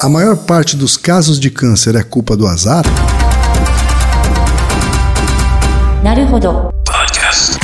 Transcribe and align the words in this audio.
A 0.00 0.08
maior 0.08 0.36
parte 0.36 0.76
dos 0.76 0.96
casos 0.96 1.40
de 1.40 1.50
câncer 1.50 1.96
é 1.96 2.04
culpa 2.04 2.36
do 2.36 2.46
azar? 2.46 2.84
Naruhodo. 6.04 6.72
Podcast. 6.86 7.58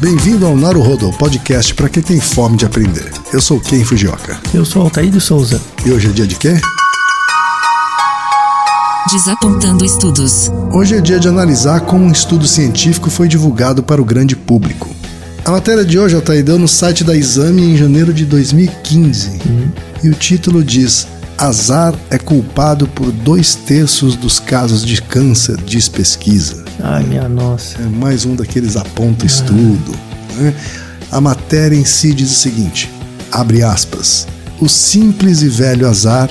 Bem-vindo 0.00 0.46
ao 0.46 0.56
Naruhodo 0.56 1.12
Podcast 1.12 1.72
para 1.74 1.88
quem 1.88 2.02
tem 2.02 2.20
fome 2.20 2.56
de 2.56 2.66
aprender. 2.66 3.12
Eu 3.32 3.40
sou 3.40 3.60
Ken 3.60 3.84
Fujioka. 3.84 4.40
Eu 4.52 4.64
sou 4.64 4.82
Altair 4.82 5.12
de 5.12 5.20
Souza. 5.20 5.60
E 5.86 5.92
hoje 5.92 6.08
é 6.08 6.10
dia 6.10 6.26
de 6.26 6.34
quê? 6.34 6.60
Desapontando 9.08 9.84
estudos. 9.84 10.50
Hoje 10.72 10.96
é 10.96 11.00
dia 11.00 11.20
de 11.20 11.28
analisar 11.28 11.82
como 11.82 12.04
um 12.04 12.10
estudo 12.10 12.48
científico 12.48 13.08
foi 13.08 13.28
divulgado 13.28 13.80
para 13.80 14.02
o 14.02 14.04
grande 14.04 14.34
público. 14.34 14.92
A 15.44 15.50
matéria 15.50 15.84
de 15.84 15.98
hoje, 15.98 16.14
Altair, 16.14 16.44
deu 16.44 16.56
no 16.58 16.68
site 16.68 17.02
da 17.02 17.16
Exame 17.16 17.62
em 17.62 17.76
janeiro 17.76 18.12
de 18.14 18.24
2015. 18.24 19.40
E 20.02 20.08
o 20.08 20.14
título 20.14 20.62
diz: 20.62 21.08
Azar 21.36 21.94
é 22.10 22.18
culpado 22.18 22.86
por 22.86 23.10
dois 23.10 23.56
terços 23.56 24.14
dos 24.14 24.38
casos 24.38 24.84
de 24.84 25.02
câncer, 25.02 25.56
diz 25.66 25.88
pesquisa. 25.88 26.64
Ai, 26.80 27.02
minha 27.02 27.28
nossa. 27.28 27.82
É 27.82 27.86
mais 27.86 28.24
um 28.24 28.36
daqueles 28.36 28.76
aponta 28.76 29.26
estudo. 29.26 29.92
né? 30.36 30.54
A 31.10 31.20
matéria 31.20 31.76
em 31.76 31.84
si 31.84 32.14
diz 32.14 32.30
o 32.30 32.34
seguinte: 32.34 32.88
abre 33.32 33.64
aspas. 33.64 34.28
O 34.60 34.68
simples 34.68 35.42
e 35.42 35.48
velho 35.48 35.88
azar 35.88 36.30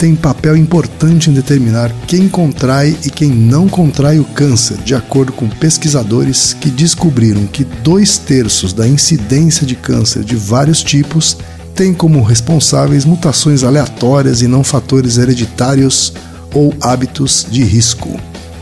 tem 0.00 0.16
papel 0.16 0.56
importante 0.56 1.28
em 1.28 1.34
determinar 1.34 1.92
quem 2.06 2.26
contrai 2.26 2.96
e 3.04 3.10
quem 3.10 3.28
não 3.28 3.68
contrai 3.68 4.18
o 4.18 4.24
câncer, 4.24 4.78
de 4.78 4.94
acordo 4.94 5.30
com 5.30 5.46
pesquisadores 5.46 6.54
que 6.58 6.70
descobriram 6.70 7.46
que 7.46 7.64
dois 7.64 8.16
terços 8.16 8.72
da 8.72 8.88
incidência 8.88 9.66
de 9.66 9.74
câncer 9.76 10.24
de 10.24 10.34
vários 10.36 10.82
tipos 10.82 11.36
têm 11.74 11.92
como 11.92 12.22
responsáveis 12.22 13.04
mutações 13.04 13.62
aleatórias 13.62 14.40
e 14.40 14.48
não 14.48 14.64
fatores 14.64 15.18
hereditários 15.18 16.14
ou 16.54 16.72
hábitos 16.80 17.46
de 17.50 17.62
risco. 17.62 18.18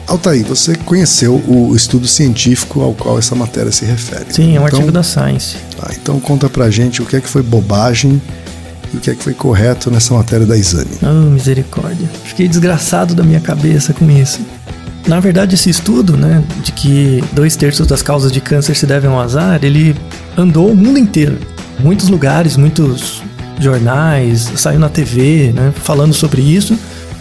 Altair, 0.09 0.45
você 0.45 0.75
conheceu 0.75 1.37
o 1.47 1.73
estudo 1.77 2.09
científico 2.09 2.81
ao 2.81 2.95
qual 2.95 3.17
essa 3.17 3.37
matéria 3.37 3.71
se 3.71 3.85
refere. 3.85 4.25
Sim, 4.31 4.43
é 4.57 4.61
um 4.61 4.67
Então- 4.67 4.81
artigo 4.81 4.91
da 4.91 5.05
Science. 5.05 5.55
Tá, 5.77 5.89
então 5.93 6.19
conta 6.19 6.49
pra 6.49 6.69
gente 6.69 7.01
o 7.01 7.07
que 7.07 7.15
é 7.15 7.21
que 7.21 7.29
foi 7.29 7.43
bobagem 7.43 8.21
o 8.97 9.01
que 9.01 9.11
é 9.11 9.15
que 9.15 9.23
foi 9.23 9.35
correto 9.35 9.91
nessa 9.91 10.15
matéria 10.15 10.47
da 10.47 10.57
exame. 10.57 10.91
Oh, 11.03 11.31
misericórdia. 11.31 12.09
Fiquei 12.25 12.49
desgraçado 12.49 13.15
da 13.15 13.23
minha 13.23 13.41
cabeça 13.41 13.93
com 13.93 14.11
isso. 14.11 14.41
Na 15.07 15.21
verdade, 15.21 15.55
esse 15.55 15.71
estudo, 15.71 16.17
né, 16.17 16.45
de 16.63 16.73
que 16.73 17.25
dois 17.33 17.57
terços 17.57 17.87
das 17.87 18.03
causas 18.03 18.31
de 18.31 18.41
câncer 18.41 18.75
se 18.75 18.87
devem 18.87 19.11
ao 19.11 19.19
azar, 19.19 19.59
ele 19.63 19.97
andou 20.37 20.71
o 20.71 20.77
mundo 20.77 20.99
inteiro. 20.99 21.39
Muitos 21.79 22.09
lugares, 22.09 22.57
muitos 22.57 23.23
jornais, 23.59 24.53
saiu 24.57 24.79
na 24.79 24.89
TV, 24.89 25.53
né, 25.55 25.73
falando 25.75 26.13
sobre 26.13 26.43
isso. 26.43 26.79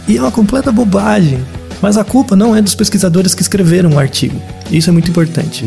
E 0.08 0.18
é 0.18 0.22
uma 0.22 0.32
completa 0.32 0.72
bobagem. 0.72 1.40
Mas 1.82 1.98
a 1.98 2.04
culpa 2.04 2.36
não 2.36 2.56
é 2.56 2.62
dos 2.62 2.76
pesquisadores 2.76 3.36
que 3.36 3.42
escreveram 3.42 3.92
o 3.92 4.00
artigo. 4.00 4.40
Isso 4.72 4.90
é 4.90 4.94
muito 4.94 5.10
importante. 5.10 5.66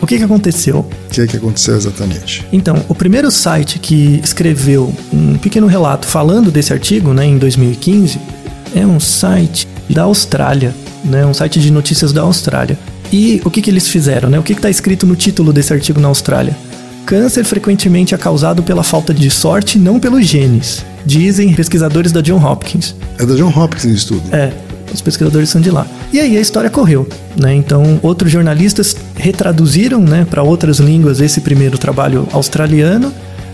O 0.00 0.06
que, 0.06 0.18
que 0.18 0.24
aconteceu? 0.24 0.78
O 0.78 1.10
que 1.10 1.26
que 1.26 1.36
aconteceu 1.36 1.76
exatamente? 1.76 2.44
Então, 2.52 2.84
o 2.88 2.94
primeiro 2.94 3.30
site 3.30 3.78
que 3.78 4.20
escreveu 4.22 4.92
um 5.12 5.38
pequeno 5.38 5.66
relato 5.66 6.06
falando 6.06 6.50
desse 6.50 6.72
artigo, 6.72 7.12
né, 7.12 7.24
em 7.24 7.38
2015, 7.38 8.18
é 8.74 8.86
um 8.86 8.98
site 8.98 9.66
da 9.88 10.02
Austrália, 10.02 10.74
né, 11.04 11.24
um 11.24 11.34
site 11.34 11.60
de 11.60 11.70
notícias 11.70 12.12
da 12.12 12.22
Austrália. 12.22 12.78
E 13.12 13.40
o 13.44 13.50
que, 13.50 13.62
que 13.62 13.70
eles 13.70 13.88
fizeram, 13.88 14.28
né? 14.28 14.38
O 14.38 14.42
que 14.42 14.52
está 14.52 14.68
escrito 14.68 15.06
no 15.06 15.14
título 15.14 15.52
desse 15.52 15.72
artigo 15.72 16.00
na 16.00 16.08
Austrália? 16.08 16.56
Câncer 17.06 17.44
frequentemente 17.44 18.16
é 18.16 18.18
causado 18.18 18.64
pela 18.64 18.82
falta 18.82 19.14
de 19.14 19.30
sorte, 19.30 19.78
não 19.78 20.00
pelos 20.00 20.26
genes, 20.26 20.84
dizem 21.04 21.54
pesquisadores 21.54 22.10
da 22.10 22.20
John 22.20 22.44
Hopkins. 22.44 22.96
É 23.16 23.24
da 23.24 23.36
John 23.36 23.52
Hopkins 23.56 23.84
o 23.84 23.90
estudo. 23.90 24.22
É, 24.32 24.52
os 24.92 25.00
pesquisadores 25.00 25.48
são 25.48 25.60
de 25.60 25.70
lá. 25.70 25.86
E 26.12 26.20
aí 26.20 26.36
a 26.36 26.40
história 26.40 26.70
correu, 26.70 27.08
né? 27.36 27.54
Então, 27.54 27.98
outros 28.02 28.30
jornalistas 28.30 28.96
retraduziram, 29.16 30.00
né, 30.00 30.26
para 30.28 30.42
outras 30.42 30.78
línguas 30.78 31.20
esse 31.20 31.40
primeiro 31.40 31.78
trabalho 31.78 32.28
australiano, 32.32 33.12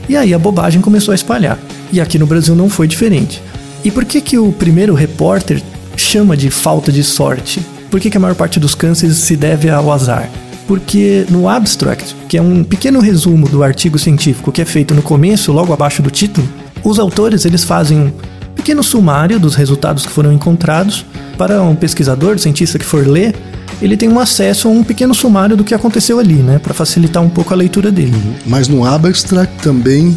e 0.09 0.16
aí 0.16 0.34
a 0.34 0.38
bobagem 0.38 0.81
começou 0.81 1.12
a 1.12 1.15
espalhar. 1.15 1.59
E 1.92 2.00
aqui 2.00 2.19
no 2.19 2.26
Brasil 2.26 2.54
não 2.54 2.69
foi 2.69 2.87
diferente. 2.87 3.42
E 3.84 3.91
por 3.91 4.04
que 4.04 4.21
que 4.21 4.38
o 4.38 4.53
primeiro 4.53 4.94
repórter 4.94 5.62
chama 5.97 6.37
de 6.37 6.50
falta 6.50 6.92
de 6.92 7.03
sorte? 7.03 7.60
Por 7.91 8.00
que 8.00 8.10
que 8.10 8.16
a 8.16 8.21
maior 8.21 8.34
parte 8.34 8.59
dos 8.59 8.75
cânceres 8.75 9.16
se 9.16 9.37
deve 9.37 9.69
ao 9.69 9.92
azar? 9.92 10.31
Porque 10.66 11.26
no 11.28 11.48
abstract, 11.48 12.15
que 12.28 12.38
é 12.38 12.42
um 12.42 12.62
pequeno 12.62 13.00
resumo 13.00 13.48
do 13.48 13.62
artigo 13.62 13.98
científico 13.98 14.53
que 14.53 14.62
é 14.62 14.65
feito 14.65 14.94
no 14.94 15.03
começo, 15.03 15.53
logo 15.53 15.72
abaixo 15.72 16.00
do 16.03 16.10
título, 16.10 16.48
os 16.84 16.98
autores 16.98 17.44
eles 17.44 17.65
fazem 17.65 17.98
um 17.98 18.12
pequeno 18.54 18.82
sumário 18.82 19.38
dos 19.38 19.54
resultados 19.54 20.06
que 20.06 20.12
foram 20.12 20.32
encontrados. 20.32 21.04
Para 21.42 21.60
um 21.60 21.75
pesquisador, 21.75 22.38
cientista 22.38 22.78
que 22.78 22.84
for 22.84 23.04
ler, 23.04 23.34
ele 23.80 23.97
tem 23.97 24.08
um 24.08 24.20
acesso 24.20 24.69
a 24.69 24.70
um 24.70 24.84
pequeno 24.84 25.12
sumário 25.12 25.56
do 25.56 25.64
que 25.64 25.75
aconteceu 25.75 26.20
ali, 26.20 26.34
né, 26.34 26.60
para 26.60 26.72
facilitar 26.72 27.20
um 27.20 27.28
pouco 27.28 27.53
a 27.53 27.56
leitura 27.56 27.91
dele. 27.91 28.14
Mas 28.47 28.69
no 28.69 28.84
abstract 28.84 29.53
também 29.60 30.16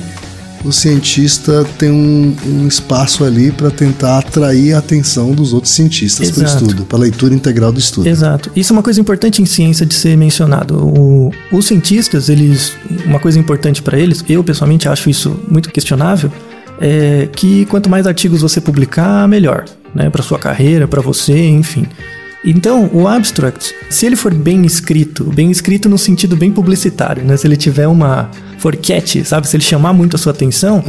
o 0.63 0.71
cientista 0.71 1.65
tem 1.79 1.89
um, 1.89 2.35
um 2.45 2.67
espaço 2.67 3.23
ali 3.23 3.51
para 3.51 3.71
tentar 3.71 4.19
atrair 4.19 4.73
a 4.75 4.77
atenção 4.77 5.31
dos 5.31 5.51
outros 5.51 5.73
cientistas 5.73 6.29
para 6.29 6.43
o 6.43 6.45
estudo, 6.45 6.85
para 6.85 6.97
a 6.99 7.01
leitura 7.01 7.33
integral 7.33 7.71
do 7.71 7.79
estudo. 7.79 8.07
Exato. 8.07 8.51
Isso 8.55 8.71
é 8.71 8.73
uma 8.75 8.83
coisa 8.83 9.01
importante 9.01 9.41
em 9.41 9.45
ciência 9.47 9.83
de 9.83 9.95
ser 9.95 10.15
mencionado. 10.15 10.75
O- 10.75 11.31
os 11.51 11.65
cientistas, 11.65 12.29
eles, 12.29 12.73
uma 13.03 13.19
coisa 13.19 13.39
importante 13.39 13.81
para 13.81 13.97
eles, 13.97 14.23
eu 14.29 14.43
pessoalmente 14.43 14.87
acho 14.87 15.09
isso 15.09 15.39
muito 15.49 15.71
questionável, 15.71 16.31
é 16.79 17.27
que 17.31 17.65
quanto 17.65 17.89
mais 17.89 18.05
artigos 18.07 18.41
você 18.41 18.59
publicar, 18.59 19.27
melhor, 19.27 19.65
né, 19.93 20.09
para 20.09 20.23
sua 20.23 20.39
carreira, 20.39 20.87
para 20.87 21.01
você, 21.01 21.47
enfim. 21.47 21.85
Então, 22.43 22.89
o 22.93 23.07
abstract, 23.07 23.73
se 23.89 24.05
ele 24.05 24.15
for 24.15 24.31
bem 24.31 24.65
escrito, 24.65 25.23
bem 25.23 25.49
escrito 25.49 25.89
no 25.89 25.97
sentido 25.97 26.35
bem 26.35 26.51
publicitário, 26.51 27.23
né, 27.23 27.35
se 27.35 27.47
ele 27.47 27.57
tiver 27.57 27.87
uma 27.87 28.29
for 28.59 28.75
catchy, 28.75 29.23
sabe, 29.25 29.47
se 29.47 29.55
ele 29.55 29.63
chamar 29.63 29.93
muito 29.93 30.15
a 30.15 30.19
sua 30.19 30.31
atenção, 30.31 30.83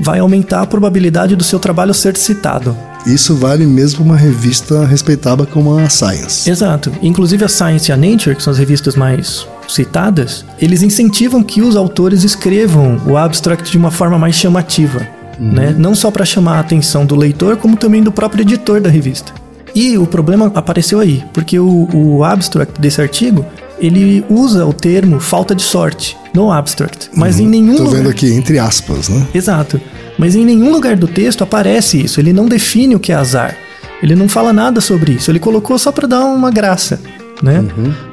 vai 0.00 0.18
aumentar 0.18 0.62
a 0.62 0.66
probabilidade 0.66 1.34
do 1.34 1.42
seu 1.42 1.58
trabalho 1.58 1.94
ser 1.94 2.16
citado. 2.16 2.76
Isso 3.06 3.36
vale 3.36 3.64
mesmo 3.66 4.04
uma 4.04 4.16
revista 4.16 4.84
respeitada 4.84 5.46
como 5.46 5.78
a 5.78 5.88
Science. 5.88 6.50
Exato. 6.50 6.92
Inclusive 7.02 7.44
a 7.44 7.48
Science 7.48 7.90
e 7.90 7.92
a 7.92 7.96
Nature, 7.96 8.34
que 8.34 8.42
são 8.42 8.52
as 8.52 8.58
revistas 8.58 8.96
mais 8.96 9.46
citadas, 9.68 10.44
eles 10.60 10.82
incentivam 10.82 11.42
que 11.42 11.62
os 11.62 11.76
autores 11.76 12.24
escrevam 12.24 13.00
o 13.06 13.16
abstract 13.16 13.70
de 13.70 13.78
uma 13.78 13.90
forma 13.90 14.18
mais 14.18 14.34
chamativa, 14.34 15.06
né? 15.38 15.74
Não 15.76 15.94
só 15.94 16.10
para 16.10 16.24
chamar 16.24 16.56
a 16.56 16.60
atenção 16.60 17.04
do 17.04 17.14
leitor, 17.14 17.56
como 17.56 17.76
também 17.76 18.02
do 18.02 18.12
próprio 18.12 18.42
editor 18.42 18.80
da 18.80 18.88
revista. 18.88 19.32
E 19.74 19.98
o 19.98 20.06
problema 20.06 20.50
apareceu 20.54 21.00
aí, 21.00 21.22
porque 21.34 21.58
o, 21.58 21.88
o 21.92 22.24
abstract 22.24 22.80
desse 22.80 23.00
artigo 23.00 23.44
ele 23.78 24.24
usa 24.30 24.64
o 24.64 24.72
termo 24.72 25.20
falta 25.20 25.54
de 25.54 25.62
sorte 25.62 26.16
no 26.32 26.50
abstract, 26.50 27.10
mas 27.14 27.38
em 27.38 27.46
nenhum 27.46 27.76
Tô 27.76 27.82
lugar... 27.82 27.98
vendo 27.98 28.08
aqui, 28.08 28.32
entre 28.32 28.58
aspas, 28.58 29.10
né? 29.10 29.26
Exato. 29.34 29.80
Mas 30.18 30.34
em 30.34 30.44
nenhum 30.44 30.72
lugar 30.72 30.96
do 30.96 31.06
texto 31.06 31.44
aparece 31.44 32.02
isso. 32.02 32.18
Ele 32.18 32.32
não 32.32 32.46
define 32.46 32.94
o 32.94 33.00
que 33.00 33.12
é 33.12 33.14
azar. 33.14 33.54
Ele 34.02 34.14
não 34.14 34.28
fala 34.28 34.52
nada 34.52 34.80
sobre 34.80 35.12
isso. 35.12 35.30
Ele 35.30 35.38
colocou 35.38 35.78
só 35.78 35.92
para 35.92 36.08
dar 36.08 36.24
uma 36.24 36.50
graça. 36.50 37.00
Né? 37.42 37.62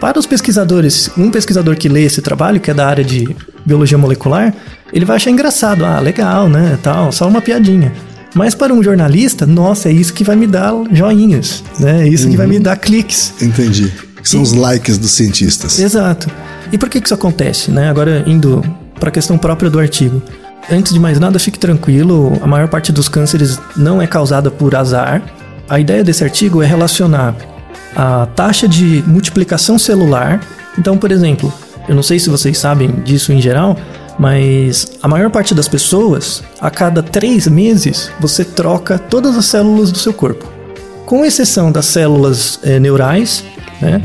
Para 0.01 0.19
os 0.19 0.25
pesquisadores, 0.25 1.09
um 1.17 1.31
pesquisador 1.31 1.77
que 1.77 1.87
lê 1.87 2.03
esse 2.03 2.21
trabalho, 2.21 2.59
que 2.59 2.69
é 2.69 2.73
da 2.73 2.85
área 2.85 3.05
de 3.05 3.33
biologia 3.65 3.97
molecular, 3.97 4.53
ele 4.93 5.05
vai 5.05 5.15
achar 5.15 5.31
engraçado. 5.31 5.83
Ah, 5.83 5.99
legal, 5.99 6.47
né? 6.47 6.77
Tal, 6.81 7.11
só 7.11 7.27
uma 7.27 7.41
piadinha. 7.41 7.91
Mas 8.35 8.55
para 8.55 8.73
um 8.73 8.81
jornalista, 8.81 9.45
nossa, 9.45 9.89
é 9.89 9.91
isso 9.91 10.13
que 10.13 10.23
vai 10.23 10.35
me 10.35 10.47
dar 10.47 10.71
joinhas, 10.91 11.63
né? 11.79 12.03
É 12.03 12.07
isso 12.07 12.29
que 12.29 12.37
vai 12.37 12.47
me 12.47 12.59
dar 12.59 12.77
cliques. 12.77 13.33
Entendi. 13.41 13.91
Que 14.21 14.29
são 14.29 14.41
os 14.41 14.53
likes 14.53 14.97
dos 14.97 15.11
cientistas. 15.11 15.79
Exato. 15.79 16.29
E 16.71 16.77
por 16.77 16.89
que 16.89 16.99
que 16.99 17.07
isso 17.07 17.13
acontece, 17.13 17.69
né? 17.69 17.89
Agora 17.89 18.23
indo 18.25 18.63
para 18.99 19.09
a 19.09 19.11
questão 19.11 19.37
própria 19.37 19.69
do 19.69 19.79
artigo. 19.79 20.21
Antes 20.71 20.93
de 20.93 20.99
mais 20.99 21.19
nada, 21.19 21.37
fique 21.37 21.59
tranquilo, 21.59 22.39
a 22.41 22.47
maior 22.47 22.69
parte 22.69 22.91
dos 22.91 23.09
cânceres 23.09 23.59
não 23.75 24.01
é 24.01 24.07
causada 24.07 24.49
por 24.49 24.73
azar. 24.75 25.21
A 25.67 25.79
ideia 25.79 26.03
desse 26.03 26.23
artigo 26.23 26.63
é 26.63 26.65
relacionar 26.65 27.35
a 27.95 28.25
taxa 28.27 28.67
de 28.67 29.03
multiplicação 29.05 29.77
celular. 29.77 30.39
Então, 30.77 30.97
por 30.97 31.11
exemplo, 31.11 31.53
eu 31.87 31.93
não 31.93 32.01
sei 32.01 32.17
se 32.17 32.29
vocês 32.29 32.57
sabem 32.57 32.89
disso 33.03 33.33
em 33.33 33.41
geral, 33.41 33.77
mas 34.19 34.87
a 35.01 35.07
maior 35.07 35.29
parte 35.29 35.53
das 35.53 35.67
pessoas, 35.67 36.43
a 36.59 36.69
cada 36.69 37.01
três 37.01 37.47
meses, 37.47 38.11
você 38.19 38.43
troca 38.45 38.97
todas 38.97 39.35
as 39.37 39.45
células 39.45 39.91
do 39.91 39.97
seu 39.97 40.13
corpo. 40.13 40.47
Com 41.05 41.25
exceção 41.25 41.71
das 41.71 41.85
células 41.85 42.59
eh, 42.63 42.79
neurais, 42.79 43.43
né? 43.81 44.01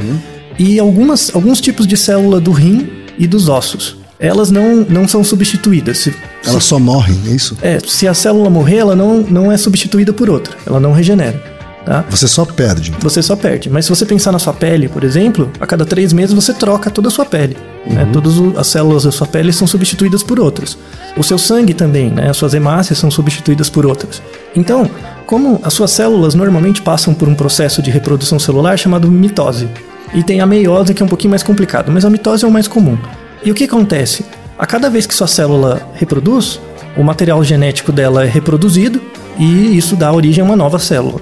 E 0.59 0.79
algumas, 0.79 1.35
alguns 1.35 1.61
tipos 1.61 1.87
de 1.87 1.97
célula 1.97 2.41
do 2.41 2.51
rim 2.51 2.91
e 3.17 3.27
dos 3.27 3.49
ossos. 3.49 3.97
Elas 4.19 4.51
não, 4.51 4.85
não 4.89 5.07
são 5.07 5.23
substituídas. 5.23 5.99
Se, 5.99 6.15
Elas 6.45 6.65
só 6.65 6.79
morrem, 6.79 7.17
é 7.27 7.31
isso? 7.31 7.57
é, 7.63 7.79
se 7.79 8.09
a 8.09 8.15
célula 8.15 8.51
morrer, 8.51 8.79
ela 8.79 8.97
não, 8.97 9.19
não 9.21 9.53
é 9.53 9.57
substituída 9.57 10.13
por 10.13 10.29
outra. 10.29 10.57
Ela 10.67 10.81
não 10.81 10.93
regenera. 10.93 11.41
Tá? 11.89 12.05
Você 12.11 12.29
só 12.29 12.45
perde. 12.45 12.93
Você 13.01 13.23
só 13.23 13.35
perde. 13.35 13.71
Mas 13.71 13.87
se 13.87 13.89
você 13.89 14.05
pensar 14.05 14.31
na 14.31 14.39
sua 14.39 14.53
pele, 14.53 14.91
por 14.91 15.03
exemplo, 15.05 15.51
a 15.59 15.67
cada 15.67 15.87
três 15.87 16.13
meses 16.13 16.35
você 16.35 16.53
troca 16.53 16.91
toda 16.91 17.09
a 17.09 17.11
sua 17.11 17.25
pele. 17.25 17.57
Né? 17.87 18.07
Todas 18.13 18.37
o- 18.37 18.53
as 18.59 18.67
células 18.67 19.05
da 19.05 19.11
sua 19.11 19.27
pele 19.27 19.55
são 19.55 19.67
substituídas 19.67 20.23
por 20.23 20.39
outras. 20.39 20.77
O 21.17 21.23
seu 21.23 21.39
sangue 21.39 21.73
também, 21.73 22.11
né? 22.11 22.29
as 22.29 22.37
suas 22.37 22.53
hemácias 22.53 22.99
são 22.99 23.11
substituídas 23.11 23.71
por 23.71 23.87
outras. 23.87 24.21
Então, 24.55 24.91
como 25.25 25.59
as 25.65 25.73
suas 25.73 25.91
células 25.91 26.35
normalmente 26.35 26.83
passam 26.83 27.15
por 27.15 27.27
um 27.27 27.35
processo 27.35 27.81
de 27.81 27.91
reprodução 27.91 28.39
celular 28.39 28.79
chamado 28.79 29.11
mitose. 29.11 29.67
E 30.13 30.23
tem 30.23 30.43
a 30.43 30.47
meiose 30.47 30.93
que 30.93 31.03
é 31.03 31.07
um 31.07 31.09
pouquinho 31.09 31.31
mais 31.31 31.43
complicado, 31.43 31.91
mas 31.91 32.05
a 32.05 32.11
mitose 32.11 32.45
é 32.45 32.49
o 32.49 32.51
mais 32.51 32.69
comum. 32.69 32.99
E 33.43 33.51
o 33.51 33.55
que 33.55 33.65
acontece? 33.65 34.27
A 34.59 34.67
cada 34.67 34.91
vez 34.91 35.07
que 35.07 35.15
sua 35.15 35.27
célula 35.27 35.81
reproduz, 35.95 36.61
o 36.99 37.03
material 37.03 37.43
genético 37.43 37.93
dela 37.93 38.25
é 38.25 38.29
reproduzido 38.29 39.01
e 39.39 39.75
isso 39.75 39.97
dá 39.97 40.13
origem 40.13 40.43
a 40.43 40.45
uma 40.47 40.57
nova 40.57 40.79
célula. 40.79 41.19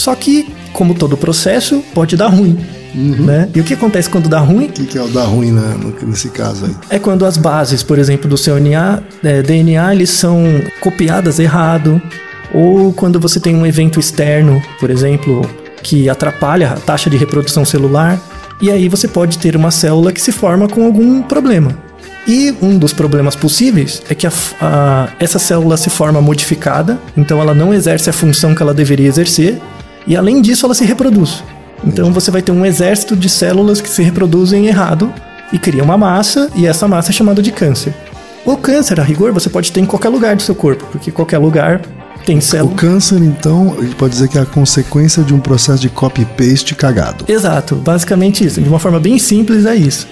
Só 0.00 0.14
que, 0.14 0.48
como 0.72 0.94
todo 0.94 1.14
processo, 1.14 1.84
pode 1.94 2.16
dar 2.16 2.28
ruim. 2.28 2.58
Né? 2.94 3.48
E 3.54 3.60
o 3.60 3.64
que 3.64 3.74
acontece 3.74 4.08
quando 4.08 4.30
dá 4.30 4.40
ruim? 4.40 4.64
O 4.64 4.68
que, 4.72 4.84
que 4.86 4.96
é 4.98 5.02
o 5.02 5.08
dar 5.08 5.24
ruim 5.24 5.52
né, 5.52 5.76
nesse 6.02 6.30
caso 6.30 6.64
aí? 6.64 6.74
É 6.88 6.98
quando 6.98 7.26
as 7.26 7.36
bases, 7.36 7.82
por 7.82 7.98
exemplo, 7.98 8.28
do 8.28 8.36
seu 8.38 8.58
DNA, 8.58 9.00
é, 9.22 9.42
DNA, 9.42 9.94
eles 9.94 10.08
são 10.10 10.42
copiadas 10.80 11.38
errado, 11.38 12.00
ou 12.54 12.92
quando 12.94 13.20
você 13.20 13.38
tem 13.38 13.54
um 13.54 13.66
evento 13.66 14.00
externo, 14.00 14.60
por 14.80 14.88
exemplo, 14.90 15.42
que 15.82 16.08
atrapalha 16.08 16.70
a 16.72 16.76
taxa 16.80 17.10
de 17.10 17.16
reprodução 17.18 17.64
celular, 17.64 18.18
e 18.60 18.70
aí 18.70 18.88
você 18.88 19.06
pode 19.06 19.36
ter 19.38 19.54
uma 19.54 19.70
célula 19.70 20.10
que 20.12 20.20
se 20.20 20.32
forma 20.32 20.66
com 20.66 20.84
algum 20.84 21.22
problema. 21.22 21.76
E 22.26 22.52
um 22.60 22.76
dos 22.78 22.92
problemas 22.92 23.36
possíveis 23.36 24.02
é 24.10 24.14
que 24.14 24.26
a 24.26 24.32
a- 24.60 25.08
essa 25.20 25.38
célula 25.38 25.76
se 25.76 25.90
forma 25.90 26.20
modificada, 26.20 26.98
então 27.16 27.40
ela 27.40 27.54
não 27.54 27.72
exerce 27.72 28.10
a 28.10 28.12
função 28.12 28.54
que 28.54 28.62
ela 28.62 28.74
deveria 28.74 29.06
exercer, 29.06 29.60
e 30.06 30.16
além 30.16 30.40
disso 30.40 30.66
ela 30.66 30.74
se 30.74 30.84
reproduz. 30.84 31.42
Então 31.84 32.12
você 32.12 32.30
vai 32.30 32.42
ter 32.42 32.52
um 32.52 32.64
exército 32.64 33.16
de 33.16 33.28
células 33.28 33.80
que 33.80 33.88
se 33.88 34.02
reproduzem 34.02 34.66
errado 34.66 35.12
e 35.52 35.58
cria 35.58 35.82
uma 35.82 35.96
massa, 35.96 36.50
e 36.54 36.66
essa 36.66 36.86
massa 36.86 37.10
é 37.10 37.12
chamada 37.12 37.42
de 37.42 37.50
câncer. 37.50 37.94
O 38.44 38.56
câncer, 38.56 39.00
a 39.00 39.02
rigor, 39.02 39.32
você 39.32 39.50
pode 39.50 39.70
ter 39.72 39.80
em 39.80 39.86
qualquer 39.86 40.08
lugar 40.08 40.36
do 40.36 40.42
seu 40.42 40.54
corpo, 40.54 40.86
porque 40.90 41.10
qualquer 41.10 41.38
lugar 41.38 41.82
tem 42.24 42.38
O 42.38 42.42
célula. 42.42 42.74
câncer, 42.74 43.18
então, 43.22 43.74
a 43.78 43.82
gente 43.82 43.96
pode 43.96 44.12
dizer 44.12 44.28
que 44.28 44.38
é 44.38 44.42
a 44.42 44.46
consequência 44.46 45.22
de 45.22 45.34
um 45.34 45.40
processo 45.40 45.80
de 45.80 45.88
copy-paste 45.88 46.74
cagado. 46.74 47.24
Exato, 47.28 47.74
basicamente 47.76 48.44
isso. 48.44 48.60
De 48.60 48.68
uma 48.68 48.78
forma 48.78 49.00
bem 49.00 49.18
simples 49.18 49.66
é 49.66 49.74
isso. 49.74 50.06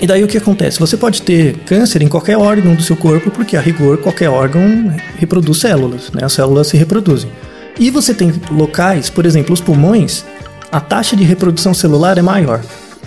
E 0.00 0.06
daí 0.06 0.24
o 0.24 0.26
que 0.26 0.36
acontece? 0.36 0.80
Você 0.80 0.96
pode 0.96 1.22
ter 1.22 1.58
câncer 1.64 2.02
em 2.02 2.08
qualquer 2.08 2.36
órgão 2.36 2.74
do 2.74 2.82
seu 2.82 2.96
corpo, 2.96 3.30
porque 3.30 3.56
a 3.56 3.60
rigor 3.60 3.98
qualquer 3.98 4.28
órgão 4.28 4.92
reproduz 5.16 5.60
células, 5.60 6.10
né? 6.12 6.24
As 6.24 6.32
células 6.32 6.66
se 6.66 6.76
reproduzem. 6.76 7.30
E 7.78 7.90
você 7.90 8.14
tem 8.14 8.32
locais, 8.50 9.10
por 9.10 9.26
exemplo, 9.26 9.52
os 9.52 9.60
pulmões, 9.60 10.24
a 10.70 10.80
taxa 10.80 11.16
de 11.16 11.24
reprodução 11.24 11.74
celular 11.74 12.18
é 12.18 12.22
maior. 12.22 12.60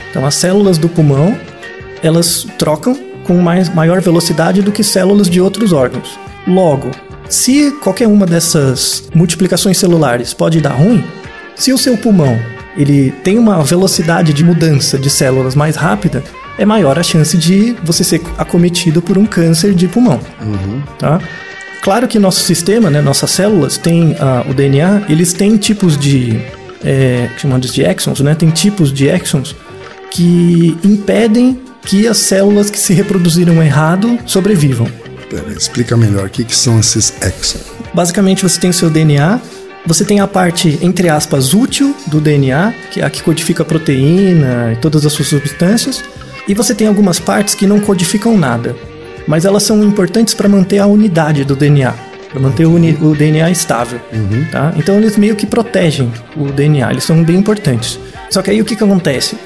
Então 0.10 0.26
as 0.26 0.36
células 0.36 0.78
do 0.78 0.90
pulmão, 0.90 1.38
elas 2.02 2.48
trocam 2.58 2.98
com 3.24 3.36
mais, 3.38 3.70
maior 3.70 4.02
velocidade 4.02 4.62
do 4.62 4.72
que 4.72 4.84
células 4.84 5.30
de 5.30 5.42
outros 5.42 5.74
órgãos. 5.74 6.18
Logo, 6.48 6.92
se 7.28 7.72
qualquer 7.82 8.08
uma 8.08 8.26
dessas 8.26 9.10
multiplicações 9.14 9.78
celulares 9.78 10.34
pode 10.34 10.62
dar 10.62 10.74
ruim, 10.74 11.04
se 11.56 11.74
o 11.74 11.78
seu 11.78 11.98
pulmão 11.98 12.38
ele 12.78 13.12
tem 13.24 13.40
uma 13.40 13.64
velocidade 13.64 14.34
de 14.34 14.44
mudança 14.44 14.98
de 14.98 15.10
células 15.10 15.56
mais 15.56 15.76
rápida, 15.76 16.24
é 16.58 16.66
maior 16.66 17.00
a 17.00 17.04
chance 17.04 17.38
de 17.38 17.76
você 17.84 18.04
ser 18.04 18.22
acometido 18.38 19.02
por 19.02 19.18
um 19.18 19.26
câncer 19.26 19.74
de 19.74 19.88
pulmão. 19.88 20.20
Tá? 21.00 21.20
Claro 21.86 22.08
que 22.08 22.18
nosso 22.18 22.40
sistema, 22.40 22.90
né, 22.90 23.00
nossas 23.00 23.30
células, 23.30 23.78
tem 23.78 24.18
ah, 24.20 24.44
o 24.50 24.56
DNA, 24.56 25.04
eles 25.08 25.34
têm 25.34 25.56
tipos 25.56 25.96
de 25.96 26.42
é, 26.84 27.30
chamados 27.38 27.72
de 27.72 27.84
exons, 27.84 28.22
né? 28.22 28.34
Tem 28.34 28.50
tipos 28.50 28.92
de 28.92 29.08
exons 29.08 29.56
que 30.10 30.76
impedem 30.84 31.62
que 31.84 32.08
as 32.08 32.18
células 32.18 32.72
que 32.72 32.80
se 32.80 32.92
reproduziram 32.92 33.62
errado 33.62 34.18
sobrevivam. 34.26 34.88
Pera, 35.30 35.54
explica 35.56 35.96
melhor 35.96 36.26
o 36.26 36.30
que, 36.32 36.44
que 36.44 36.56
são 36.56 36.80
esses 36.80 37.14
exons. 37.22 37.66
Basicamente, 37.94 38.42
você 38.42 38.60
tem 38.60 38.72
o 38.72 38.74
seu 38.74 38.90
DNA, 38.90 39.40
você 39.86 40.04
tem 40.04 40.20
a 40.20 40.28
parte, 40.28 40.80
entre 40.82 41.08
aspas, 41.08 41.54
útil 41.54 41.96
do 42.08 42.20
DNA, 42.20 42.74
que 42.90 43.02
é 43.02 43.06
a 43.06 43.12
que 43.12 43.22
codifica 43.22 43.62
a 43.62 43.66
proteína 43.66 44.74
e 44.74 44.78
todas 44.78 45.06
as 45.06 45.14
suas 45.14 45.28
substâncias, 45.28 46.04
e 46.48 46.56
você 46.56 46.74
tem 46.74 46.88
algumas 46.88 47.20
partes 47.20 47.54
que 47.54 47.68
não 47.68 47.80
codificam 47.80 48.36
nada, 48.36 48.76
mas 49.28 49.46
elas 49.46 49.64
são 49.64 49.84
importantes 49.84 50.34
para 50.34 50.50
manter 50.50 50.80
a 50.80 50.88
unidade 50.88 51.44
do 51.44 51.56
DNA, 51.56 51.94
para 52.32 52.40
manter 52.40 52.66
o, 52.66 52.76
o 52.76 53.16
DNA 53.16 53.50
estável. 53.50 54.00
Tá? 54.52 54.74
Então, 54.78 54.96
eles 54.98 55.18
meio 55.18 55.36
que 55.36 55.46
protegem 55.46 56.12
o 56.36 56.52
DNA, 56.52 56.92
eles 56.92 57.04
são 57.04 57.24
bem 57.24 57.38
importantes. 57.38 58.00
Só 58.30 58.42
que 58.42 58.52
aí 58.52 58.62
o 58.62 58.66
que, 58.66 58.76
que 58.76 58.84
acontece? 58.84 59.38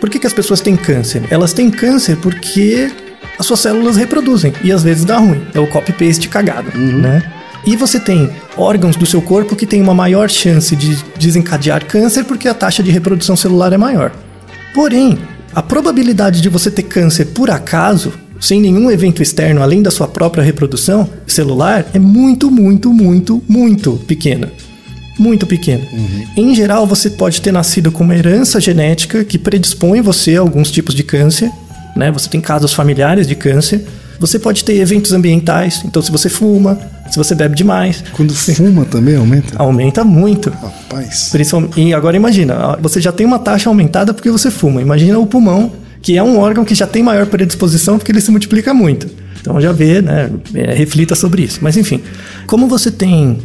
Por 0.00 0.10
que, 0.10 0.18
que 0.18 0.26
as 0.26 0.32
pessoas 0.32 0.60
têm 0.60 0.76
câncer? 0.76 1.22
Elas 1.30 1.52
têm 1.52 1.70
câncer 1.70 2.16
porque 2.16 2.90
as 3.38 3.46
suas 3.46 3.60
células 3.60 3.96
reproduzem 3.96 4.52
e 4.62 4.72
às 4.72 4.82
vezes 4.82 5.04
dá 5.04 5.18
ruim. 5.18 5.42
É 5.54 5.60
o 5.60 5.66
copy-paste 5.66 6.28
cagado, 6.28 6.70
né? 6.76 7.22
E 7.66 7.74
você 7.74 7.98
tem 7.98 8.30
órgãos 8.56 8.94
do 8.94 9.04
seu 9.04 9.20
corpo 9.20 9.56
que 9.56 9.66
têm 9.66 9.82
uma 9.82 9.94
maior 9.94 10.30
chance 10.30 10.76
de 10.76 10.96
desencadear 11.18 11.84
câncer 11.84 12.24
porque 12.24 12.46
a 12.46 12.54
taxa 12.54 12.82
de 12.82 12.92
reprodução 12.92 13.34
celular 13.36 13.72
é 13.72 13.76
maior. 13.76 14.12
Porém, 14.72 15.18
a 15.52 15.62
probabilidade 15.62 16.40
de 16.40 16.48
você 16.48 16.70
ter 16.70 16.84
câncer 16.84 17.26
por 17.26 17.50
acaso, 17.50 18.12
sem 18.40 18.60
nenhum 18.60 18.90
evento 18.90 19.22
externo 19.22 19.62
além 19.62 19.82
da 19.82 19.90
sua 19.90 20.06
própria 20.08 20.42
reprodução 20.44 21.08
celular, 21.26 21.86
é 21.94 21.98
muito, 21.98 22.50
muito, 22.50 22.92
muito, 22.92 23.42
muito 23.48 23.92
pequena. 24.06 24.50
Muito 25.18 25.46
pequena. 25.46 25.82
Em 26.36 26.54
geral, 26.54 26.86
você 26.86 27.08
pode 27.08 27.40
ter 27.40 27.50
nascido 27.50 27.90
com 27.90 28.04
uma 28.04 28.14
herança 28.14 28.60
genética 28.60 29.24
que 29.24 29.38
predispõe 29.38 30.02
você 30.02 30.36
a 30.36 30.40
alguns 30.40 30.70
tipos 30.70 30.94
de 30.94 31.02
câncer, 31.02 31.50
né? 31.96 32.10
Você 32.12 32.28
tem 32.28 32.40
casos 32.40 32.74
familiares 32.74 33.26
de 33.26 33.34
câncer. 33.34 33.82
Você 34.18 34.38
pode 34.38 34.64
ter 34.64 34.76
eventos 34.76 35.12
ambientais, 35.12 35.82
então 35.84 36.00
se 36.00 36.10
você 36.10 36.28
fuma, 36.30 36.78
se 37.10 37.16
você 37.18 37.34
bebe 37.34 37.54
demais, 37.54 38.02
Quando 38.12 38.34
fuma 38.34 38.84
também 38.86 39.16
aumenta? 39.16 39.54
aumenta 39.56 40.04
muito. 40.04 40.50
Rapaz. 40.50 41.28
Principalmente, 41.30 41.80
e 41.80 41.92
agora 41.92 42.16
imagina, 42.16 42.76
você 42.80 42.98
já 43.00 43.12
tem 43.12 43.26
uma 43.26 43.38
taxa 43.38 43.68
aumentada 43.68 44.14
porque 44.14 44.30
você 44.30 44.50
fuma. 44.50 44.80
Imagina 44.80 45.18
o 45.18 45.26
pulmão, 45.26 45.70
que 46.06 46.16
é 46.16 46.22
um 46.22 46.38
órgão 46.38 46.64
que 46.64 46.72
já 46.72 46.86
tem 46.86 47.02
maior 47.02 47.26
predisposição 47.26 47.98
porque 47.98 48.12
ele 48.12 48.20
se 48.20 48.30
multiplica 48.30 48.72
muito. 48.72 49.08
Então 49.40 49.60
já 49.60 49.72
vê, 49.72 50.00
né? 50.00 50.30
é, 50.54 50.72
reflita 50.72 51.16
sobre 51.16 51.42
isso. 51.42 51.58
Mas 51.60 51.76
enfim, 51.76 52.00
como 52.46 52.68
você 52.68 52.92
tem 52.92 53.38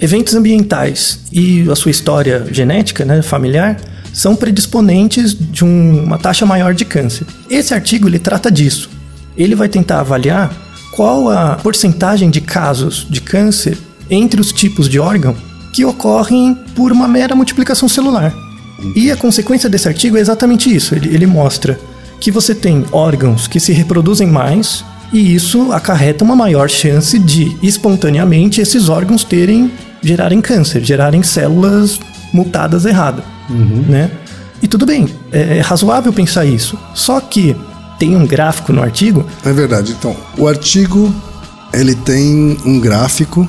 eventos 0.00 0.34
ambientais 0.34 1.20
e 1.32 1.64
a 1.70 1.76
sua 1.76 1.92
história 1.92 2.44
genética, 2.50 3.04
né, 3.04 3.22
familiar, 3.22 3.76
são 4.12 4.34
predisponentes 4.34 5.32
de 5.32 5.64
um- 5.64 6.02
uma 6.02 6.18
taxa 6.18 6.44
maior 6.44 6.74
de 6.74 6.84
câncer. 6.84 7.24
Esse 7.48 7.72
artigo 7.72 8.08
ele 8.08 8.18
trata 8.18 8.50
disso. 8.50 8.90
Ele 9.36 9.54
vai 9.54 9.68
tentar 9.68 10.00
avaliar 10.00 10.50
qual 10.96 11.30
a 11.30 11.54
porcentagem 11.54 12.30
de 12.30 12.40
casos 12.40 13.06
de 13.08 13.20
câncer 13.20 13.78
entre 14.10 14.40
os 14.40 14.50
tipos 14.52 14.88
de 14.88 14.98
órgão 14.98 15.36
que 15.72 15.84
ocorrem 15.84 16.58
por 16.74 16.90
uma 16.90 17.06
mera 17.06 17.36
multiplicação 17.36 17.88
celular. 17.88 18.34
E 18.96 19.08
a 19.12 19.16
consequência 19.16 19.68
desse 19.70 19.86
artigo 19.86 20.16
é 20.16 20.20
exatamente 20.20 20.74
isso. 20.74 20.96
Ele, 20.96 21.14
ele 21.14 21.26
mostra 21.26 21.78
que 22.20 22.30
você 22.30 22.54
tem 22.54 22.84
órgãos 22.92 23.46
que 23.46 23.60
se 23.60 23.72
reproduzem 23.72 24.26
mais 24.26 24.84
e 25.12 25.34
isso 25.34 25.72
acarreta 25.72 26.24
uma 26.24 26.36
maior 26.36 26.68
chance 26.68 27.18
de 27.18 27.56
espontaneamente 27.62 28.60
esses 28.60 28.88
órgãos 28.88 29.24
terem 29.24 29.70
gerarem 30.02 30.40
câncer, 30.40 30.84
gerarem 30.84 31.22
células 31.22 31.98
mutadas 32.32 32.84
errado, 32.84 33.22
né? 33.88 34.10
E 34.62 34.68
tudo 34.68 34.84
bem, 34.84 35.08
é, 35.32 35.58
é 35.58 35.60
razoável 35.60 36.12
pensar 36.12 36.44
isso. 36.44 36.78
Só 36.94 37.20
que 37.20 37.56
tem 37.98 38.16
um 38.16 38.26
gráfico 38.26 38.72
no 38.72 38.82
artigo 38.82 39.26
É 39.44 39.52
verdade. 39.52 39.94
Então, 39.98 40.16
o 40.36 40.46
artigo 40.46 41.12
ele 41.72 41.94
tem 41.94 42.56
um 42.64 42.80
gráfico 42.80 43.48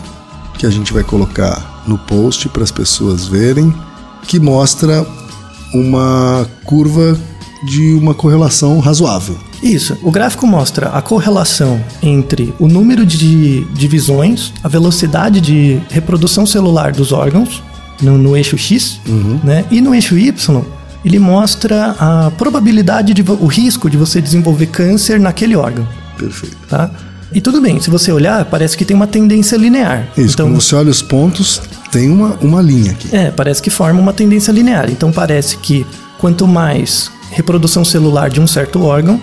que 0.57 0.65
a 0.65 0.69
gente 0.69 0.91
vai 0.93 1.03
colocar 1.03 1.83
no 1.88 1.97
post 1.97 2.49
para 2.49 2.63
as 2.63 2.71
pessoas 2.71 3.27
verem, 3.27 3.73
que 4.27 4.39
mostra 4.39 5.05
uma 5.73 6.47
curva 6.65 7.17
de 7.63 7.93
uma 7.93 8.13
correlação 8.13 8.79
razoável. 8.79 9.37
Isso. 9.61 9.97
O 10.01 10.11
gráfico 10.11 10.47
mostra 10.47 10.89
a 10.89 11.01
correlação 11.01 11.83
entre 12.01 12.53
o 12.59 12.67
número 12.67 13.05
de 13.05 13.65
divisões, 13.73 14.53
a 14.63 14.67
velocidade 14.67 15.41
de 15.41 15.79
reprodução 15.89 16.45
celular 16.45 16.91
dos 16.93 17.11
órgãos 17.11 17.61
no, 18.01 18.17
no 18.17 18.37
eixo 18.37 18.57
X, 18.57 18.99
né? 19.43 19.65
E 19.69 19.81
no 19.81 19.93
eixo 19.93 20.17
Y, 20.17 20.61
ele 21.03 21.19
mostra 21.19 21.95
a 21.99 22.31
probabilidade 22.31 23.13
de 23.13 23.21
o 23.29 23.45
risco 23.45 23.89
de 23.89 23.97
você 23.97 24.21
desenvolver 24.21 24.67
câncer 24.67 25.19
naquele 25.19 25.55
órgão, 25.55 25.85
Perfeito. 26.17 26.55
tá? 26.69 26.89
E 27.31 27.39
tudo 27.39 27.61
bem, 27.61 27.79
se 27.79 27.89
você 27.91 28.11
olhar, 28.11 28.43
parece 28.45 28.75
que 28.75 28.83
tem 28.83 28.95
uma 28.95 29.05
tendência 29.05 29.55
linear. 29.55 30.07
Isso, 30.17 30.33
então, 30.33 30.47
quando 30.47 30.61
você 30.61 30.75
olha 30.75 30.89
os 30.89 31.01
pontos, 31.01 31.61
tem 31.91 32.09
uma, 32.09 32.35
uma 32.41 32.61
linha 32.61 32.91
aqui. 32.91 33.15
é, 33.15 33.29
parece 33.29 33.61
que 33.61 33.69
forma 33.69 33.99
uma 33.99 34.13
tendência 34.13 34.51
linear. 34.51 34.89
Então 34.89 35.11
parece 35.11 35.57
que 35.57 35.85
quanto 36.17 36.47
mais 36.47 37.11
reprodução 37.31 37.83
celular 37.86 38.29
de 38.29 38.39
um 38.39 38.48
certo 38.48 38.83
órgão, 38.83 39.19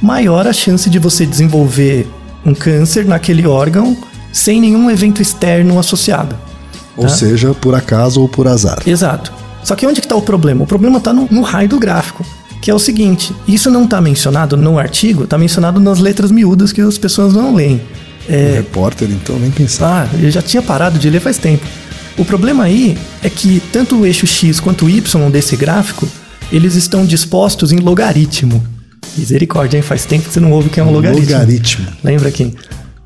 maior 0.00 0.46
a 0.46 0.52
chance 0.52 0.88
de 0.88 0.98
você 0.98 1.26
desenvolver 1.26 2.08
um 2.44 2.54
câncer 2.54 3.04
naquele 3.04 3.46
órgão 3.46 3.96
sem 4.32 4.60
nenhum 4.60 4.90
evento 4.90 5.20
externo 5.20 5.78
associado. 5.78 6.36
Ou 6.96 7.08
seja, 7.08 7.54
por 7.54 7.74
acaso 7.74 8.20
ou 8.20 8.28
por 8.28 8.46
azar. 8.46 8.82
Exato. 8.86 9.32
Só 9.64 9.74
que 9.74 9.86
onde 9.86 10.00
que 10.00 10.06
está 10.06 10.16
o 10.16 10.22
problema? 10.22 10.64
O 10.64 10.66
problema 10.66 10.98
está 10.98 11.12
no, 11.12 11.26
no 11.30 11.42
raio 11.42 11.68
do 11.68 11.78
gráfico. 11.78 12.24
Que 12.60 12.70
é 12.70 12.74
o 12.74 12.78
seguinte, 12.78 13.34
isso 13.48 13.70
não 13.70 13.84
está 13.84 14.00
mencionado 14.02 14.56
no 14.56 14.78
artigo, 14.78 15.24
está 15.24 15.38
mencionado 15.38 15.80
nas 15.80 15.98
letras 15.98 16.30
miúdas 16.30 16.72
que 16.72 16.80
as 16.80 16.98
pessoas 16.98 17.32
não 17.32 17.54
leem. 17.54 17.80
É... 18.28 18.56
repórter, 18.56 19.08
então, 19.10 19.38
nem 19.38 19.50
pensar. 19.50 20.08
Ah, 20.12 20.16
eu 20.20 20.30
já 20.30 20.42
tinha 20.42 20.62
parado 20.62 20.98
de 20.98 21.08
ler 21.08 21.20
faz 21.20 21.38
tempo. 21.38 21.64
O 22.18 22.24
problema 22.24 22.64
aí 22.64 22.98
é 23.22 23.30
que 23.30 23.62
tanto 23.72 24.00
o 24.00 24.06
eixo 24.06 24.26
X 24.26 24.60
quanto 24.60 24.84
o 24.84 24.90
Y 24.90 25.30
desse 25.30 25.56
gráfico, 25.56 26.06
eles 26.52 26.74
estão 26.74 27.04
dispostos 27.04 27.72
em 27.72 27.78
logaritmo. 27.78 28.62
Misericórdia, 29.16 29.76
hein? 29.76 29.82
Faz 29.82 30.04
tempo 30.04 30.26
que 30.26 30.32
você 30.32 30.40
não 30.40 30.52
ouve 30.52 30.68
o 30.68 30.70
que 30.70 30.80
é 30.80 30.82
um, 30.82 30.88
um 30.88 30.92
logaritmo. 30.92 31.22
Logaritmo. 31.22 31.86
Lembra 32.02 32.28
aqui? 32.28 32.54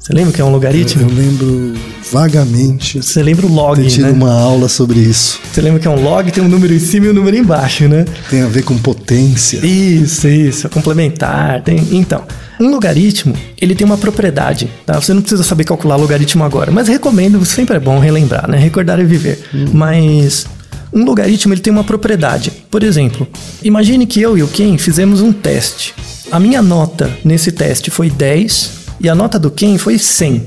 Você 0.04 0.12
lembra 0.12 0.30
o 0.30 0.34
que 0.34 0.40
é 0.42 0.44
um 0.44 0.50
logaritmo? 0.50 1.02
Eu, 1.02 1.08
eu 1.08 1.14
lembro 1.14 1.74
vagamente. 2.12 3.02
Você 3.02 3.22
lembra 3.22 3.46
o 3.46 3.50
log, 3.50 3.80
ter 3.80 3.88
tido 3.88 4.04
né? 4.04 4.10
uma 4.10 4.32
aula 4.32 4.68
sobre 4.68 5.00
isso. 5.00 5.40
Você 5.50 5.62
lembra 5.62 5.80
que 5.80 5.88
é 5.88 5.90
um 5.90 6.02
log, 6.02 6.30
tem 6.30 6.44
um 6.44 6.48
número 6.48 6.74
em 6.74 6.78
cima 6.78 7.06
e 7.06 7.08
um 7.08 7.14
número 7.14 7.34
embaixo, 7.34 7.88
né? 7.88 8.04
Tem 8.28 8.42
a 8.42 8.46
ver 8.46 8.64
com 8.64 8.76
potência. 8.76 9.64
Isso, 9.64 10.28
isso, 10.28 10.66
é 10.66 10.70
complementar. 10.70 11.62
Tem... 11.62 11.78
Então, 11.92 12.22
um 12.60 12.68
logaritmo, 12.70 13.34
ele 13.58 13.74
tem 13.74 13.86
uma 13.86 13.96
propriedade, 13.96 14.68
tá? 14.84 15.00
Você 15.00 15.14
não 15.14 15.22
precisa 15.22 15.42
saber 15.42 15.64
calcular 15.64 15.96
logaritmo 15.96 16.44
agora, 16.44 16.70
mas 16.70 16.86
recomendo, 16.86 17.42
sempre 17.46 17.76
é 17.76 17.80
bom 17.80 17.98
relembrar, 17.98 18.46
né? 18.46 18.58
Recordar 18.58 19.00
e 19.00 19.04
viver. 19.04 19.42
Hum. 19.54 19.66
Mas 19.72 20.46
um 20.94 21.04
logaritmo 21.04 21.52
ele 21.52 21.60
tem 21.60 21.72
uma 21.72 21.82
propriedade. 21.82 22.52
Por 22.70 22.82
exemplo, 22.84 23.26
imagine 23.62 24.06
que 24.06 24.22
eu 24.22 24.38
e 24.38 24.42
o 24.42 24.48
Ken 24.48 24.78
fizemos 24.78 25.20
um 25.20 25.32
teste. 25.32 25.92
A 26.30 26.38
minha 26.38 26.62
nota 26.62 27.10
nesse 27.24 27.50
teste 27.50 27.90
foi 27.90 28.08
10 28.08 28.70
e 29.00 29.08
a 29.08 29.14
nota 29.14 29.38
do 29.38 29.50
Ken 29.50 29.76
foi 29.76 29.98
100. 29.98 30.46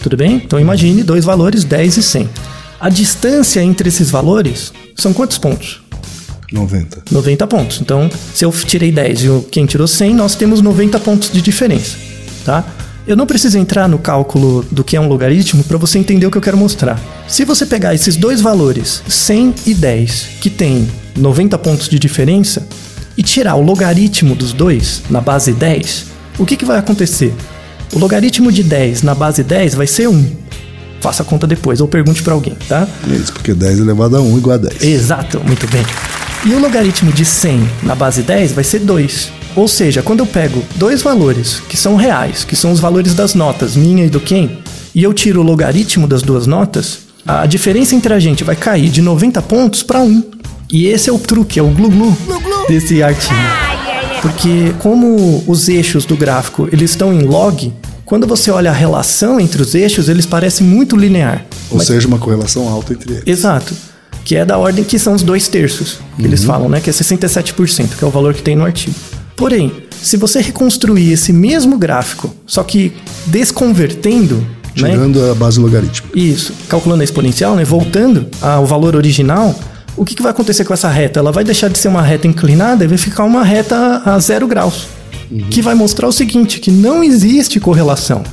Tudo 0.00 0.16
bem? 0.16 0.36
Então 0.36 0.60
imagine 0.60 1.02
dois 1.02 1.24
valores, 1.24 1.64
10 1.64 1.96
e 1.96 2.02
100. 2.02 2.30
A 2.80 2.88
distância 2.88 3.60
entre 3.60 3.88
esses 3.88 4.08
valores 4.08 4.72
são 4.94 5.12
quantos 5.12 5.36
pontos? 5.36 5.80
90. 6.52 7.02
90 7.10 7.46
pontos. 7.46 7.80
Então, 7.80 8.08
se 8.32 8.44
eu 8.44 8.52
tirei 8.52 8.90
10 8.90 9.24
e 9.24 9.28
o 9.28 9.42
Ken 9.42 9.66
tirou 9.66 9.86
100, 9.86 10.14
nós 10.14 10.34
temos 10.34 10.62
90 10.62 10.98
pontos 11.00 11.30
de 11.30 11.42
diferença, 11.42 11.96
tá? 12.44 12.64
Eu 13.08 13.16
não 13.16 13.26
preciso 13.26 13.56
entrar 13.56 13.88
no 13.88 13.98
cálculo 13.98 14.62
do 14.70 14.84
que 14.84 14.94
é 14.94 15.00
um 15.00 15.08
logaritmo 15.08 15.64
para 15.64 15.78
você 15.78 15.98
entender 15.98 16.26
o 16.26 16.30
que 16.30 16.36
eu 16.36 16.42
quero 16.42 16.58
mostrar. 16.58 17.00
Se 17.26 17.42
você 17.42 17.64
pegar 17.64 17.94
esses 17.94 18.16
dois 18.16 18.42
valores, 18.42 19.02
100 19.08 19.54
e 19.64 19.72
10, 19.72 20.28
que 20.42 20.50
tem 20.50 20.86
90 21.16 21.56
pontos 21.56 21.88
de 21.88 21.98
diferença, 21.98 22.68
e 23.16 23.22
tirar 23.22 23.54
o 23.54 23.62
logaritmo 23.62 24.34
dos 24.34 24.52
dois 24.52 25.02
na 25.08 25.22
base 25.22 25.54
10, 25.54 26.04
o 26.38 26.44
que, 26.44 26.54
que 26.54 26.66
vai 26.66 26.78
acontecer? 26.78 27.34
O 27.94 27.98
logaritmo 27.98 28.52
de 28.52 28.62
10 28.62 29.02
na 29.02 29.14
base 29.14 29.42
10 29.42 29.72
vai 29.72 29.86
ser 29.86 30.06
1. 30.06 30.30
Faça 31.00 31.22
a 31.22 31.26
conta 31.26 31.46
depois 31.46 31.80
ou 31.80 31.88
pergunte 31.88 32.22
para 32.22 32.34
alguém, 32.34 32.58
tá? 32.68 32.86
Isso, 33.10 33.32
porque 33.32 33.54
10 33.54 33.78
elevado 33.78 34.18
a 34.18 34.20
1 34.20 34.36
igual 34.36 34.56
a 34.56 34.58
10. 34.58 34.82
Exato, 34.82 35.40
muito 35.46 35.66
bem. 35.68 35.82
E 36.44 36.52
o 36.52 36.58
logaritmo 36.60 37.10
de 37.10 37.24
100 37.24 37.70
na 37.84 37.94
base 37.94 38.20
10 38.20 38.52
vai 38.52 38.64
ser 38.64 38.80
2. 38.80 39.37
Ou 39.58 39.66
seja, 39.66 40.02
quando 40.02 40.20
eu 40.20 40.26
pego 40.26 40.62
dois 40.76 41.02
valores 41.02 41.60
que 41.68 41.76
são 41.76 41.96
reais, 41.96 42.44
que 42.44 42.54
são 42.54 42.70
os 42.70 42.78
valores 42.78 43.12
das 43.12 43.34
notas, 43.34 43.74
minha 43.74 44.06
e 44.06 44.08
do 44.08 44.20
Ken, 44.20 44.48
e 44.94 45.02
eu 45.02 45.12
tiro 45.12 45.40
o 45.40 45.42
logaritmo 45.42 46.06
das 46.06 46.22
duas 46.22 46.46
notas, 46.46 47.00
a 47.26 47.44
diferença 47.44 47.96
entre 47.96 48.14
a 48.14 48.20
gente 48.20 48.44
vai 48.44 48.54
cair 48.54 48.88
de 48.88 49.02
90 49.02 49.42
pontos 49.42 49.82
para 49.82 50.00
1. 50.00 50.22
E 50.70 50.86
esse 50.86 51.10
é 51.10 51.12
o 51.12 51.18
truque, 51.18 51.58
é 51.58 51.62
o 51.62 51.70
glu-glu 51.70 52.16
desse 52.68 53.02
artigo. 53.02 53.34
Porque 54.22 54.72
como 54.78 55.42
os 55.44 55.68
eixos 55.68 56.04
do 56.04 56.16
gráfico 56.16 56.68
eles 56.70 56.92
estão 56.92 57.12
em 57.12 57.22
log, 57.22 57.72
quando 58.04 58.28
você 58.28 58.52
olha 58.52 58.70
a 58.70 58.74
relação 58.74 59.40
entre 59.40 59.60
os 59.60 59.74
eixos, 59.74 60.08
eles 60.08 60.24
parecem 60.24 60.64
muito 60.64 60.96
linear. 60.96 61.44
Ou 61.68 61.78
mas... 61.78 61.88
seja, 61.88 62.06
uma 62.06 62.18
correlação 62.18 62.68
alta 62.68 62.92
entre 62.92 63.12
eles. 63.12 63.24
Exato. 63.26 63.74
Que 64.24 64.36
é 64.36 64.44
da 64.44 64.56
ordem 64.56 64.84
que 64.84 65.00
são 65.00 65.14
os 65.14 65.22
dois 65.22 65.48
terços, 65.48 65.98
que 66.14 66.22
uhum. 66.22 66.28
eles 66.28 66.44
falam, 66.44 66.68
né? 66.68 66.80
Que 66.80 66.90
é 66.90 66.92
67%, 66.92 67.96
que 67.98 68.04
é 68.04 68.06
o 68.06 68.10
valor 68.10 68.34
que 68.34 68.42
tem 68.42 68.54
no 68.54 68.64
artigo. 68.64 68.94
Porém, 69.38 69.72
se 70.02 70.16
você 70.16 70.40
reconstruir 70.40 71.12
esse 71.12 71.32
mesmo 71.32 71.78
gráfico, 71.78 72.34
só 72.44 72.64
que 72.64 72.92
desconvertendo. 73.26 74.44
Tirando 74.74 75.20
né? 75.20 75.30
a 75.30 75.34
base 75.34 75.60
logarítmica. 75.60 76.18
Isso, 76.18 76.52
calculando 76.68 77.02
a 77.02 77.04
exponencial, 77.04 77.54
né? 77.54 77.64
Voltando 77.64 78.26
ao 78.42 78.66
valor 78.66 78.96
original, 78.96 79.54
o 79.96 80.04
que, 80.04 80.16
que 80.16 80.22
vai 80.22 80.32
acontecer 80.32 80.64
com 80.64 80.74
essa 80.74 80.88
reta? 80.88 81.20
Ela 81.20 81.30
vai 81.30 81.44
deixar 81.44 81.68
de 81.68 81.78
ser 81.78 81.86
uma 81.86 82.02
reta 82.02 82.26
inclinada 82.26 82.84
e 82.84 82.88
vai 82.88 82.98
ficar 82.98 83.22
uma 83.24 83.44
reta 83.44 84.02
a 84.04 84.18
zero 84.18 84.46
graus. 84.48 84.88
Uhum. 85.30 85.44
Que 85.50 85.62
vai 85.62 85.74
mostrar 85.74 86.08
o 86.08 86.12
seguinte: 86.12 86.58
que 86.58 86.72
não 86.72 87.02
existe 87.02 87.60
correlação 87.60 88.24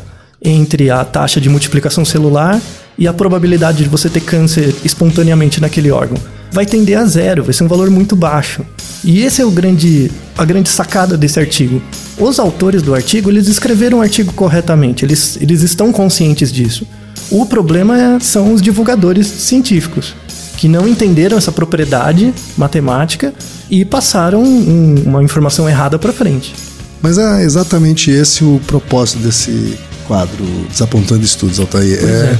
entre 0.43 0.89
a 0.89 1.03
taxa 1.05 1.39
de 1.39 1.49
multiplicação 1.49 2.03
celular 2.03 2.59
e 2.97 3.07
a 3.07 3.13
probabilidade 3.13 3.83
de 3.83 3.89
você 3.89 4.09
ter 4.09 4.21
câncer 4.21 4.73
espontaneamente 4.83 5.61
naquele 5.61 5.91
órgão. 5.91 6.17
Vai 6.51 6.65
tender 6.65 6.97
a 6.97 7.05
zero, 7.05 7.43
vai 7.43 7.53
ser 7.53 7.63
um 7.63 7.67
valor 7.67 7.89
muito 7.89 8.15
baixo. 8.15 8.63
E 9.05 9.21
esse 9.21 9.39
é 9.39 9.45
o 9.45 9.51
grande, 9.51 10.11
a 10.35 10.43
grande 10.43 10.67
sacada 10.67 11.15
desse 11.15 11.39
artigo. 11.39 11.79
Os 12.17 12.39
autores 12.39 12.81
do 12.81 12.95
artigo, 12.95 13.29
eles 13.29 13.47
escreveram 13.47 13.99
o 13.99 14.01
artigo 14.01 14.33
corretamente, 14.33 15.05
eles, 15.05 15.37
eles 15.39 15.61
estão 15.61 15.91
conscientes 15.91 16.51
disso. 16.51 16.87
O 17.29 17.45
problema 17.45 18.01
é, 18.01 18.19
são 18.19 18.51
os 18.51 18.61
divulgadores 18.61 19.27
científicos 19.27 20.15
que 20.57 20.67
não 20.67 20.87
entenderam 20.87 21.37
essa 21.37 21.51
propriedade 21.51 22.33
matemática 22.57 23.31
e 23.69 23.85
passaram 23.85 24.41
um, 24.41 24.95
uma 25.05 25.23
informação 25.23 25.69
errada 25.69 25.99
para 25.99 26.11
frente. 26.11 26.55
Mas 27.01 27.19
é 27.19 27.43
exatamente 27.43 28.09
esse 28.09 28.43
o 28.43 28.59
propósito 28.65 29.19
desse 29.19 29.77
quadro 30.07 30.43
Desapontando 30.69 31.23
Estudos, 31.23 31.59
Altair. 31.59 31.99
É, 31.99 32.03
é. 32.03 32.37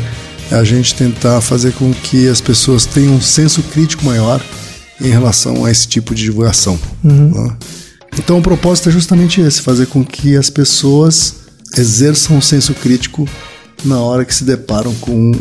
é, 0.51 0.55
a 0.55 0.63
gente 0.63 0.95
tentar 0.95 1.41
fazer 1.41 1.73
com 1.73 1.93
que 1.93 2.27
as 2.27 2.41
pessoas 2.41 2.85
tenham 2.85 3.13
um 3.13 3.21
senso 3.21 3.61
crítico 3.61 4.03
maior 4.03 4.41
em 5.01 5.09
relação 5.09 5.65
a 5.65 5.71
esse 5.71 5.87
tipo 5.87 6.13
de 6.15 6.23
divulgação. 6.23 6.79
Uhum. 7.03 7.31
Né? 7.31 7.57
Então 8.17 8.39
o 8.39 8.41
propósito 8.41 8.89
é 8.89 8.91
justamente 8.91 9.41
esse, 9.41 9.61
fazer 9.61 9.87
com 9.87 10.03
que 10.03 10.35
as 10.35 10.49
pessoas 10.49 11.35
exerçam 11.77 12.37
um 12.37 12.41
senso 12.41 12.73
crítico 12.73 13.27
na 13.83 13.99
hora 13.99 14.23
que 14.23 14.33
se 14.33 14.43
deparam 14.43 14.93
com 14.95 15.33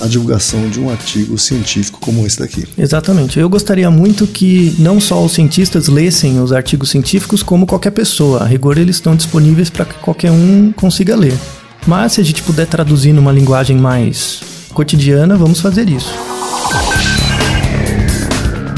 a 0.00 0.06
divulgação 0.06 0.68
de 0.68 0.78
um 0.78 0.90
artigo 0.90 1.36
científico 1.38 1.98
como 2.00 2.26
esse 2.26 2.38
daqui. 2.38 2.66
Exatamente. 2.76 3.38
Eu 3.38 3.48
gostaria 3.48 3.90
muito 3.90 4.26
que 4.26 4.74
não 4.78 5.00
só 5.00 5.24
os 5.24 5.32
cientistas 5.32 5.88
lessem 5.88 6.40
os 6.40 6.52
artigos 6.52 6.90
científicos, 6.90 7.42
como 7.42 7.66
qualquer 7.66 7.90
pessoa. 7.90 8.42
A 8.42 8.44
rigor, 8.44 8.78
eles 8.78 8.96
estão 8.96 9.16
disponíveis 9.16 9.70
para 9.70 9.84
que 9.84 9.94
qualquer 9.94 10.30
um 10.30 10.72
consiga 10.72 11.16
ler. 11.16 11.34
Mas 11.86 12.12
se 12.12 12.20
a 12.20 12.24
gente 12.24 12.42
puder 12.42 12.66
traduzir 12.66 13.12
numa 13.12 13.32
linguagem 13.32 13.76
mais 13.76 14.40
cotidiana, 14.72 15.36
vamos 15.36 15.60
fazer 15.60 15.88
isso. 15.88 16.12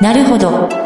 Naruhodo. 0.00 0.85